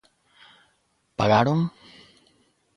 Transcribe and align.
Pagaron? 1.17 1.61